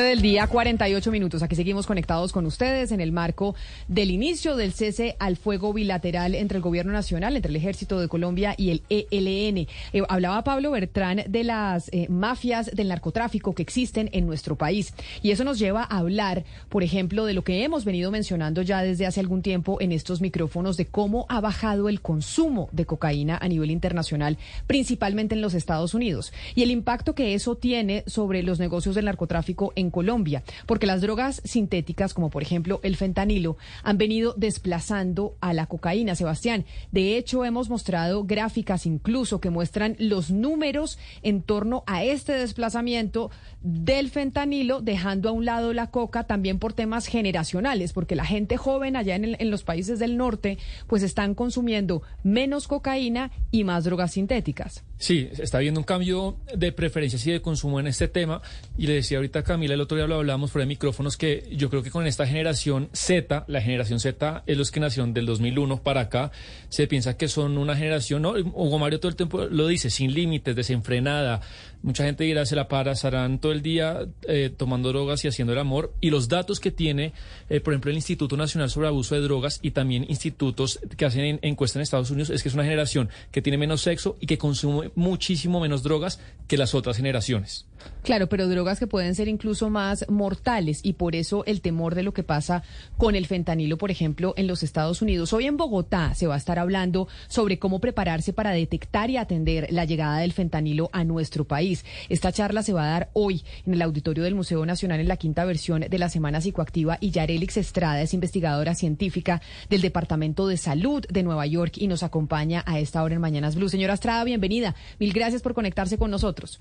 [0.00, 1.42] Del día, 48 minutos.
[1.42, 3.54] Aquí seguimos conectados con ustedes en el marco
[3.88, 8.08] del inicio del cese al fuego bilateral entre el Gobierno Nacional, entre el Ejército de
[8.08, 9.68] Colombia y el ELN.
[9.92, 14.94] Eh, hablaba Pablo Bertrán de las eh, mafias del narcotráfico que existen en nuestro país.
[15.22, 18.82] Y eso nos lleva a hablar, por ejemplo, de lo que hemos venido mencionando ya
[18.82, 23.38] desde hace algún tiempo en estos micrófonos, de cómo ha bajado el consumo de cocaína
[23.40, 26.32] a nivel internacional, principalmente en los Estados Unidos.
[26.54, 31.00] Y el impacto que eso tiene sobre los negocios del narcotráfico en Colombia, porque las
[31.00, 36.64] drogas sintéticas, como por ejemplo el fentanilo, han venido desplazando a la cocaína, Sebastián.
[36.90, 43.30] De hecho, hemos mostrado gráficas incluso que muestran los números en torno a este desplazamiento
[43.62, 48.56] del fentanilo, dejando a un lado la coca también por temas generacionales, porque la gente
[48.56, 53.84] joven allá en, en los países del norte, pues están consumiendo menos cocaína y más
[53.84, 54.84] drogas sintéticas.
[55.02, 58.40] Sí, está habiendo un cambio de preferencias y de consumo en este tema.
[58.78, 61.44] Y le decía ahorita a Camila, el otro día lo hablábamos fuera de micrófonos, que
[61.50, 65.26] yo creo que con esta generación Z, la generación Z es los que nacieron del
[65.26, 66.30] 2001 para acá,
[66.68, 68.30] se piensa que son una generación, ¿no?
[68.30, 71.40] Hugo Mario todo el tiempo lo dice, sin límites, desenfrenada.
[71.82, 75.58] Mucha gente dirá, se la pasarán todo el día eh, tomando drogas y haciendo el
[75.58, 75.92] amor.
[76.00, 77.12] Y los datos que tiene,
[77.50, 81.24] eh, por ejemplo, el Instituto Nacional sobre Abuso de Drogas y también institutos que hacen
[81.24, 84.26] en, encuestas en Estados Unidos, es que es una generación que tiene menos sexo y
[84.26, 87.66] que consume muchísimo menos drogas que las otras generaciones.
[88.02, 92.02] Claro, pero drogas que pueden ser incluso más mortales y por eso el temor de
[92.02, 92.62] lo que pasa
[92.96, 95.32] con el fentanilo, por ejemplo, en los Estados Unidos.
[95.32, 99.68] Hoy en Bogotá se va a estar hablando sobre cómo prepararse para detectar y atender
[99.70, 101.84] la llegada del fentanilo a nuestro país.
[102.08, 105.16] Esta charla se va a dar hoy en el auditorio del Museo Nacional en la
[105.16, 110.56] quinta versión de la Semana Psicoactiva y Yarelix Estrada es investigadora científica del Departamento de
[110.56, 113.68] Salud de Nueva York y nos acompaña a esta hora en Mañanas Blue.
[113.68, 114.74] Señora Estrada, bienvenida.
[114.98, 116.60] Mil gracias por conectarse con nosotros.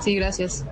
[0.00, 0.64] Sí, gracias.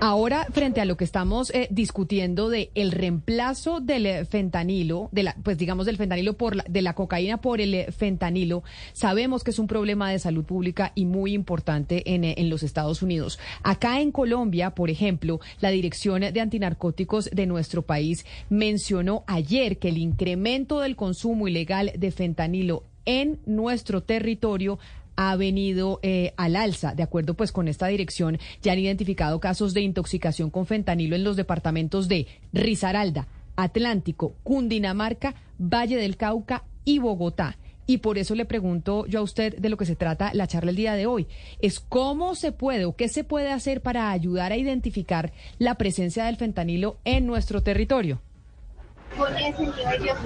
[0.00, 5.24] Ahora, frente a lo que estamos eh, discutiendo de el reemplazo del eh, fentanilo, de
[5.24, 9.44] la, pues digamos del fentanilo por la, de la cocaína por el eh, fentanilo, sabemos
[9.44, 13.38] que es un problema de salud pública y muy importante en, en los Estados Unidos.
[13.62, 19.88] Acá en Colombia, por ejemplo, la Dirección de Antinarcóticos de nuestro país mencionó ayer que
[19.88, 24.78] el incremento del consumo ilegal de fentanilo en nuestro territorio
[25.18, 26.94] ha venido eh, al alza.
[26.94, 31.24] De acuerdo pues con esta dirección, ya han identificado casos de intoxicación con fentanilo en
[31.24, 37.58] los departamentos de Risaralda, Atlántico, Cundinamarca, Valle del Cauca y Bogotá.
[37.84, 40.70] Y por eso le pregunto yo a usted de lo que se trata la charla
[40.70, 41.26] el día de hoy.
[41.58, 46.26] Es cómo se puede o qué se puede hacer para ayudar a identificar la presencia
[46.26, 48.20] del fentanilo en nuestro territorio.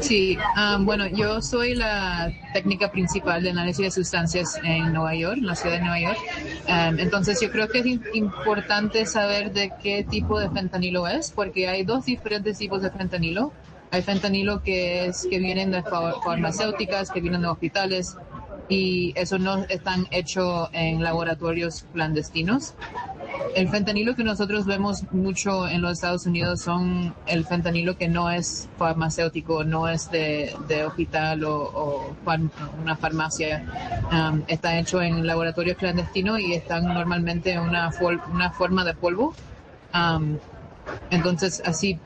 [0.00, 5.38] Sí, um, bueno, yo soy la técnica principal de análisis de sustancias en Nueva York,
[5.38, 6.19] en la ciudad de Nueva York.
[6.69, 11.69] Um, entonces yo creo que es importante saber de qué tipo de fentanilo es, porque
[11.69, 13.53] hay dos diferentes tipos de fentanilo.
[13.91, 18.16] Hay fentanilo que es que vienen de farmacéuticas, que vienen de hospitales,
[18.69, 22.74] y eso no están hecho en laboratorios clandestinos.
[23.54, 28.30] El fentanilo que nosotros vemos mucho en los Estados Unidos son el fentanilo que no
[28.30, 30.54] es farmacéutico, no es de,
[30.86, 32.14] hospital o,
[32.80, 34.00] una farmacia.
[34.10, 37.91] Um, está hecho en laboratorios clandestinos y están normalmente en una,
[38.32, 39.34] una forma de polvo.
[39.94, 40.38] Um,
[41.10, 41.98] entonces así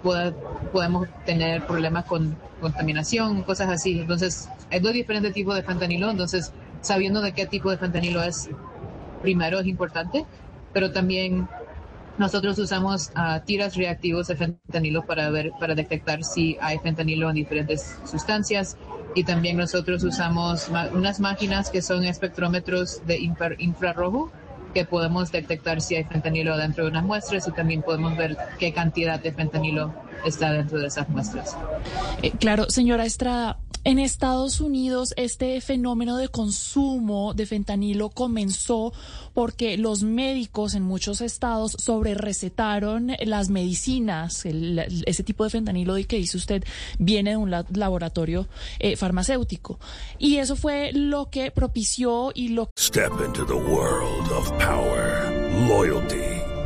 [0.73, 4.01] podemos tener problemas con contaminación, cosas así.
[4.01, 8.51] Entonces hay dos diferentes tipos de fentanilo, entonces sabiendo de qué tipo de fentanilo es,
[9.23, 10.27] primero es importante
[10.77, 11.49] pero también
[12.19, 17.37] nosotros usamos uh, tiras reactivos de fentanilo para ver, para detectar si hay fentanilo en
[17.37, 18.77] diferentes sustancias.
[19.15, 23.19] Y también nosotros usamos unas máquinas que son espectrómetros de
[23.57, 24.31] infrarrojo
[24.75, 28.75] que podemos detectar si hay fentanilo dentro de unas muestras y también podemos ver qué
[28.75, 29.95] cantidad de fentanilo
[30.25, 31.57] está dentro de esas muestras.
[32.23, 38.93] Eh, claro, señora Estrada, en Estados Unidos este fenómeno de consumo de fentanilo comenzó
[39.33, 46.05] porque los médicos en muchos estados sobre recetaron las medicinas, ese tipo de fentanilo de
[46.05, 46.65] que dice usted
[46.99, 48.49] viene de un laboratorio
[48.81, 49.79] eh, farmacéutico.
[50.19, 52.71] Y eso fue lo que propició y lo...
[52.77, 55.31] Step into the world of power,
[55.69, 56.36] loyalty.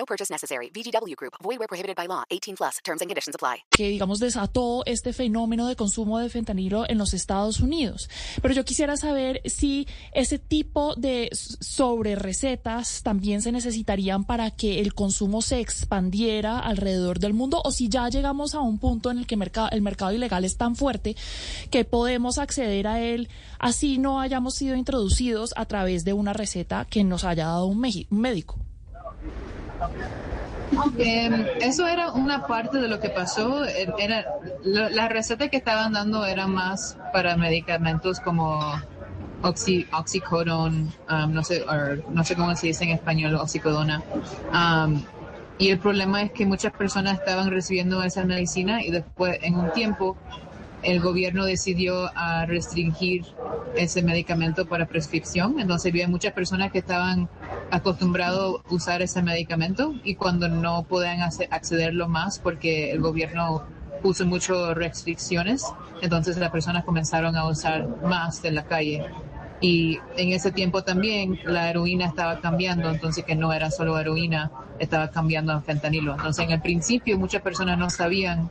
[0.00, 0.70] No purchase necessary.
[0.72, 1.34] VGW Group.
[1.42, 2.24] Void where prohibited by law.
[2.30, 2.80] 18 plus.
[2.82, 3.64] Terms and conditions apply.
[3.70, 8.08] Que digamos desató este fenómeno de consumo de fentanilo en los Estados Unidos.
[8.40, 14.80] Pero yo quisiera saber si ese tipo de sobre recetas también se necesitarían para que
[14.80, 19.18] el consumo se expandiera alrededor del mundo o si ya llegamos a un punto en
[19.18, 21.14] el que el mercado ilegal es tan fuerte
[21.70, 26.86] que podemos acceder a él así no hayamos sido introducidos a través de una receta
[26.86, 28.58] que nos haya dado un médico.
[30.98, 33.64] Eh, eso era una parte de lo que pasó.
[33.64, 34.24] Era,
[34.62, 38.60] la receta que estaban dando era más para medicamentos como
[39.42, 41.64] oxy, um, no, sé,
[42.10, 44.02] no sé cómo se dice en español, oxicodona.
[44.52, 45.02] Um,
[45.58, 49.70] y el problema es que muchas personas estaban recibiendo esa medicina y después, en un
[49.72, 50.16] tiempo,
[50.82, 52.10] el gobierno decidió
[52.46, 53.26] restringir
[53.76, 55.60] ese medicamento para prescripción.
[55.60, 57.28] Entonces había muchas personas que estaban
[57.70, 63.64] acostumbrados a usar ese medicamento y cuando no podían accederlo más porque el gobierno
[64.02, 65.64] puso muchas restricciones,
[66.00, 69.04] entonces las personas comenzaron a usar más de la calle.
[69.60, 74.50] Y en ese tiempo también la heroína estaba cambiando, entonces que no era solo heroína,
[74.78, 76.12] estaba cambiando a fentanilo.
[76.12, 78.48] Entonces en el principio muchas personas no sabían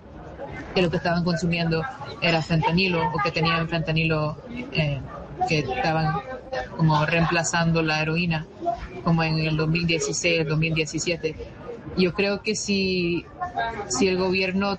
[0.76, 1.84] que lo que estaban consumiendo
[2.22, 4.38] era fentanilo o que tenían fentanilo
[4.72, 5.02] eh,
[5.48, 6.14] que estaban
[6.78, 8.46] como reemplazando la heroína,
[9.04, 11.36] como en el 2016, el 2017.
[11.98, 13.26] Yo creo que si,
[13.88, 14.78] si el gobierno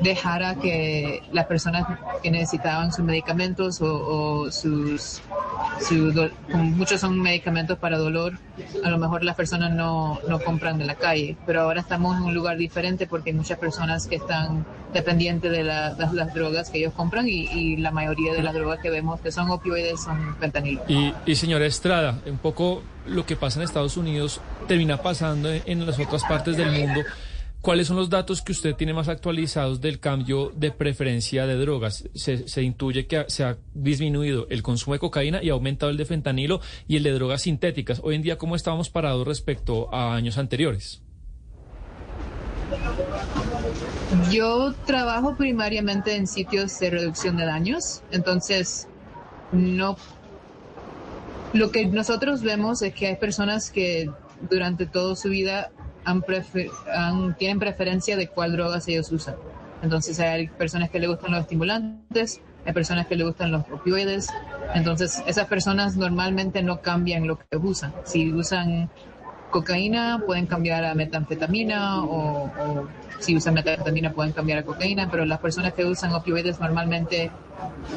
[0.00, 1.86] dejara que las personas
[2.22, 5.20] que necesitaban sus medicamentos o, sus,
[6.48, 8.38] muchos son medicamentos para dolor,
[8.84, 12.24] a lo mejor las personas no, no compran de la calle, pero ahora estamos en
[12.24, 16.92] un lugar diferente porque hay muchas personas que están dependientes de, las drogas que ellos
[16.94, 20.82] compran y, la mayoría de las drogas que vemos que son opioides son fentanilo.
[20.88, 25.86] Y, y señora Estrada, un poco lo que pasa en Estados Unidos termina pasando en
[25.86, 27.00] las otras partes del mundo.
[27.62, 32.02] ¿Cuáles son los datos que usted tiene más actualizados del cambio de preferencia de drogas?
[32.12, 36.04] Se, intuye que se ha disminuido el consumo de cocaína y ha aumentado el de
[36.04, 38.00] fentanilo y el de drogas sintéticas.
[38.02, 41.02] Hoy en día, ¿cómo estamos parados respecto a años anteriores?
[44.32, 48.88] Yo trabajo primariamente en sitios de reducción de daños, entonces
[49.52, 49.96] no.
[51.52, 54.10] Lo que nosotros vemos es que hay personas que
[54.50, 55.70] durante toda su vida
[57.38, 59.36] tienen preferencia de cuál drogas ellos usan.
[59.82, 64.28] Entonces hay personas que le gustan los estimulantes, hay personas que le gustan los opioides.
[64.74, 67.92] Entonces esas personas normalmente no cambian lo que usan.
[68.04, 68.90] Si usan
[69.50, 72.88] cocaína pueden cambiar a metanfetamina o, o
[73.18, 77.30] si usan metanfetamina pueden cambiar a cocaína, pero las personas que usan opioides normalmente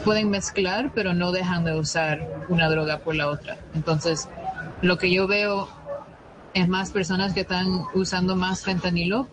[0.03, 3.57] pueden mezclar, pero no dejan de usar una droga por la otra.
[3.73, 4.29] Entonces,
[4.81, 5.67] lo que yo veo
[6.55, 9.27] es más personas que están usando más fentanilo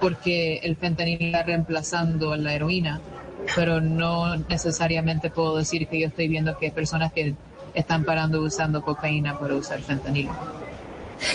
[0.00, 3.00] porque el fentanilo está reemplazando a la heroína,
[3.54, 7.36] pero no necesariamente puedo decir que yo estoy viendo que hay personas que
[7.74, 10.32] están parando usando cocaína para usar fentanilo.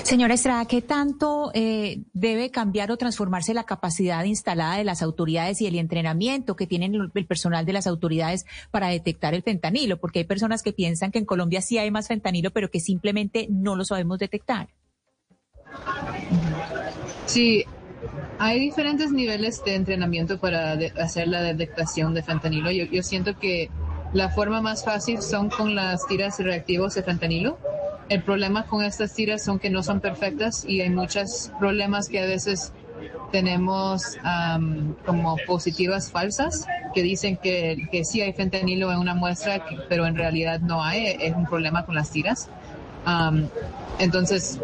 [0.03, 5.62] Señora Estrada, ¿qué tanto eh, debe cambiar o transformarse la capacidad instalada de las autoridades
[5.62, 10.00] y el entrenamiento que tienen el personal de las autoridades para detectar el fentanilo?
[10.00, 13.48] Porque hay personas que piensan que en Colombia sí hay más fentanilo, pero que simplemente
[13.50, 14.68] no lo sabemos detectar.
[17.25, 17.65] Sí,
[18.39, 22.72] hay diferentes niveles de entrenamiento para hacer la detectación de fentanilo.
[22.72, 23.70] Yo, siento que
[24.13, 27.58] la forma más fácil son con las tiras reactivos de fentanilo.
[28.10, 32.20] El problema con estas tiras son que no son perfectas y hay muchos problemas que
[32.20, 32.74] a veces
[33.32, 34.18] tenemos
[35.06, 40.60] como positivas falsas que dicen que sí hay fentanilo en una muestra, pero en realidad
[40.60, 41.08] no hay.
[41.20, 42.50] Es un problema con las tiras.
[44.00, 44.60] Entonces,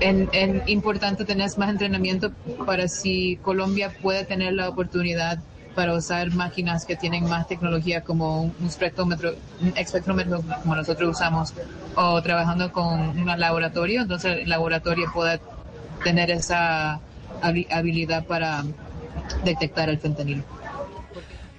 [0.00, 2.30] es importante tener más entrenamiento
[2.66, 5.38] para si Colombia puede tener la oportunidad
[5.74, 11.52] para usar máquinas que tienen más tecnología como un espectrómetro, un espectrómetro como nosotros usamos,
[11.96, 15.40] o trabajando con un laboratorio, entonces el laboratorio pueda
[16.04, 17.00] tener esa
[17.42, 18.64] habilidad para
[19.44, 20.44] detectar el fentanilo.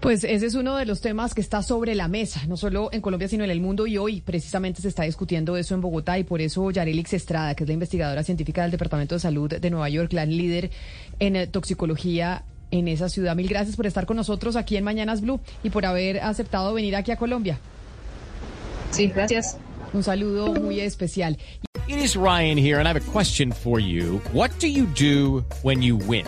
[0.05, 3.01] Pues ese es uno de los temas que está sobre la mesa, no solo en
[3.01, 3.87] Colombia, sino en el mundo.
[3.87, 7.63] Y hoy precisamente se está discutiendo eso en Bogotá y por eso Yarelix Estrada, que
[7.63, 10.69] es la investigadora científica del Departamento de Salud de Nueva York, la líder
[11.17, 13.35] en eh, toxicología en esa ciudad.
[13.35, 16.95] Mil gracias por estar con nosotros aquí en Mañanas Blue y por haber aceptado venir
[16.95, 17.57] aquí a Colombia.
[18.91, 19.57] Sí, gracias.
[19.91, 21.35] Un saludo muy especial.
[21.87, 24.21] It is Ryan here and I have a question for you.
[24.33, 26.27] What do you do when you win?